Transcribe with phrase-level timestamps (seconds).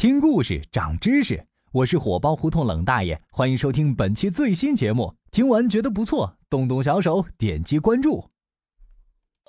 [0.00, 5.14] 听故事长知识，我是火爆胡同冷大爷，欢迎收听本期最新节目。
[5.30, 8.30] 听完觉得不错，动动小手点击关注。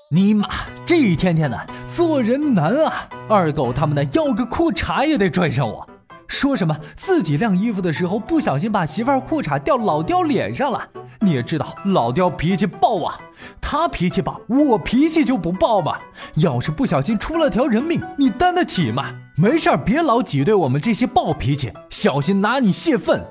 [0.09, 0.49] 尼玛，
[0.85, 3.07] 这一天天的做人难啊！
[3.29, 5.89] 二狗他们的要个裤衩也得拽上我。
[6.31, 10.81] 说什么自己晾衣服的时候不小心把媳妇儿裤衩掉老刁脸上了？
[11.19, 13.19] 你也知道老刁脾气暴啊，
[13.59, 15.97] 他脾气暴，我脾气就不暴吗？
[16.35, 19.13] 要是不小心出了条人命，你担得起吗？
[19.35, 23.21] 没事儿别老挤兑我们这些暴脾气，小心拿你泄愤。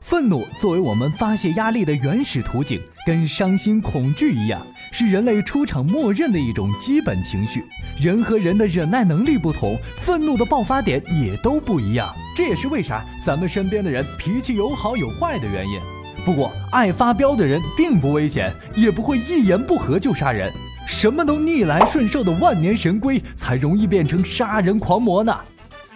[0.00, 7.64] 愤怒作为我们发泄压力的原始途径，跟伤心、恐惧一样，是人类出场默认的一种基本情绪。
[7.98, 12.14] 人和人的忍耐能力不同，愤怒的爆发点也都不一样。
[12.36, 15.78] 这也是为啥咱们身边的人脾气有好有坏的原因。
[16.24, 20.52] 不过，爱发飙的人并不危险，也不会一言不合就杀人。
[20.86, 25.34] 什么都逆来顺受的万年神龟，才容易变成杀人狂魔呢。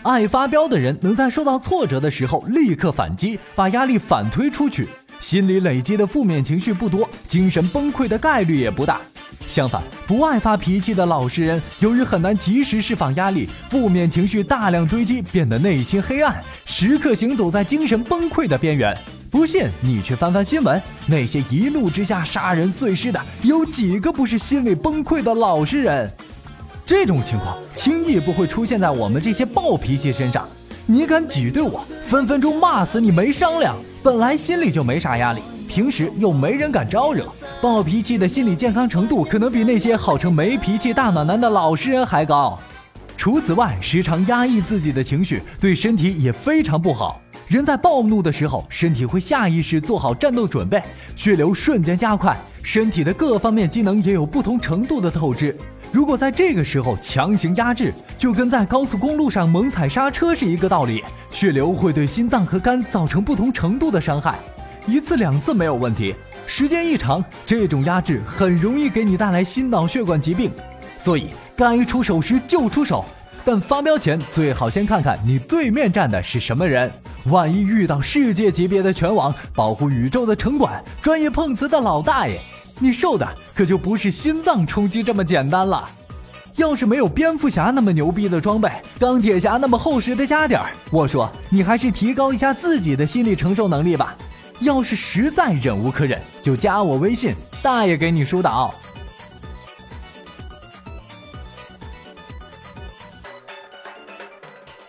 [0.02, 4.86] 爱发飙的人能在受到挫折的时候立刻反击，把压力反推出去，
[5.24, 9.00] 心里累积的负面情绪不多，精神崩溃的概率也不大。
[9.46, 16.36] 相反，不爱发脾气的老实人，由于很难及时释放压力，负面情绪大量堆积，变得内心黑暗，
[16.66, 18.94] 时刻行走在精神崩溃的边缘。
[19.30, 26.12] 不信你去翻翻新闻，那些一怒之下杀人碎尸的，有几个不是心理崩溃的老实人？
[26.84, 30.46] 这种情况轻易不会出现在我们这些暴脾气身上。
[30.84, 33.74] 你敢挤兑我，分分钟骂死你没商量。
[34.04, 37.24] 本来心里就没啥压力，平时又没人敢招惹，
[37.62, 42.58] 暴脾气的心理健康程度可能比那些号称没脾气大暖男的老实人还高。
[43.16, 47.18] 除此外，时常压抑自己的情绪，对身体也非常不好。
[47.48, 50.82] 人在暴怒的时候，身体会下意识做好战斗准备，
[51.16, 55.56] 血流瞬间加快，身体的各方面机能也有不同程度的透支。
[55.94, 61.04] 如果在这个时候强行压制，就跟在高速公路上猛踩刹车是一个道理。
[61.30, 64.36] 血流会对心脏和肝造成不同程度的伤害，
[64.88, 66.12] 一次两次没有问题，
[66.48, 70.50] 时间一长，这种压制很容易给你带来心脑血管疾病。
[70.98, 73.04] 所以该出手时就出手，
[73.44, 76.90] 但发飙前最好先看看你对面站的是什么人。
[77.26, 82.40] 万一遇到世界级别的拳王，保护宇宙的城管，专业碰瓷的老大爷。
[82.78, 85.88] 你受的可就不是心脏冲击这么简单了。
[86.56, 94.16] 要是没有蝙蝠侠那么牛逼的装备，钢铁侠那么厚实的家底儿，我说你还是提高一下自己的心理承受能力吧。
[94.60, 98.72] 要是实在忍无可忍，就加我微信，大爷给你疏导。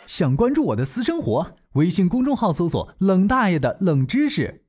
[0.05, 4.61] 想关注我的私生活，微信公众号搜索“冷大爷的冷知识”。